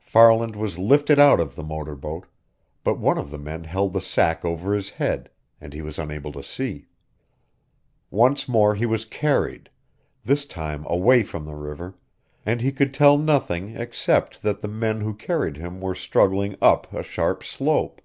Farland 0.00 0.56
was 0.56 0.78
lifted 0.78 1.18
out 1.18 1.38
of 1.38 1.54
the 1.54 1.62
motor 1.62 1.94
boat, 1.94 2.24
but 2.82 2.98
one 2.98 3.18
of 3.18 3.30
the 3.30 3.36
men 3.36 3.64
held 3.64 3.92
the 3.92 4.00
sack 4.00 4.42
over 4.42 4.72
his 4.72 4.88
head, 4.88 5.28
and 5.60 5.74
he 5.74 5.82
was 5.82 5.98
unable 5.98 6.32
to 6.32 6.42
see. 6.42 6.86
Once 8.10 8.48
more 8.48 8.74
he 8.74 8.86
was 8.86 9.04
carried, 9.04 9.68
this 10.24 10.46
time 10.46 10.86
away 10.88 11.22
from 11.22 11.44
the 11.44 11.56
river, 11.56 11.94
and 12.46 12.62
he 12.62 12.72
could 12.72 12.94
tell 12.94 13.18
nothing 13.18 13.76
except 13.76 14.40
that 14.42 14.60
the 14.62 14.66
men 14.68 15.02
who 15.02 15.12
carried 15.12 15.58
him 15.58 15.78
were 15.78 15.94
struggling 15.94 16.56
up 16.62 16.90
a 16.94 17.02
sharp 17.02 17.44
slope. 17.44 18.00